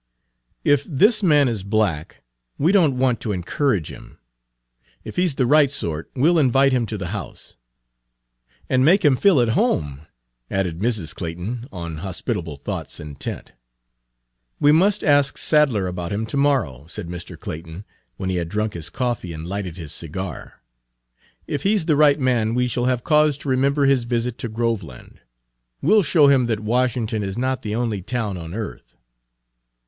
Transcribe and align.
"If 0.63 0.83
this 0.85 1.21
man 1.21 1.47
is 1.47 1.61
black, 1.61 2.23
we 2.57 2.71
don't 2.71 2.97
want 2.97 3.19
to 3.19 3.31
encourage 3.31 3.91
him. 3.91 4.17
If 5.03 5.15
he 5.15 5.27
's 5.27 5.35
the 5.35 5.45
right 5.45 5.69
sort, 5.69 6.09
we'll 6.15 6.39
invite 6.39 6.71
him 6.73 6.87
to 6.87 6.97
the 6.97 7.09
house." 7.09 7.55
"And 8.67 8.83
make 8.83 9.05
him 9.05 9.15
feel 9.15 9.39
at 9.39 9.49
home," 9.49 10.07
added 10.49 10.79
Mrs. 10.79 11.13
Clayton, 11.13 11.67
on 11.71 11.97
hospitable 11.97 12.55
thoughts 12.55 12.99
intent. 12.99 13.51
"We 14.59 14.71
must 14.71 15.03
ask 15.03 15.37
Sadler 15.37 15.85
about 15.85 16.11
him 16.11 16.25
to 16.25 16.37
morrow," 16.37 16.87
said 16.87 17.07
Mr. 17.07 17.39
Clayton, 17.39 17.85
when 18.17 18.31
he 18.31 18.37
had 18.37 18.49
drunk 18.49 18.73
his 18.73 18.89
coffee 18.89 19.33
and 19.33 19.45
lighted 19.45 19.77
his 19.77 19.91
cigar. 19.91 20.63
"If 21.45 21.61
he 21.61 21.77
's 21.77 21.85
the 21.85 21.95
right 21.95 22.19
man 22.19 22.57
he 22.57 22.67
shall 22.67 22.85
have 22.85 23.03
cause 23.03 23.37
to 23.37 23.49
remember 23.49 23.85
his 23.85 24.05
visit 24.05 24.39
to 24.39 24.49
Groveland. 24.49 25.19
We'll 25.79 26.01
show 26.01 26.25
him 26.27 26.47
that 26.47 26.61
Washington 26.61 27.21
is 27.21 27.37
not 27.37 27.61
the 27.61 27.75
only 27.75 28.01
town 28.01 28.35
on 28.39 28.55
earth." 28.55 28.97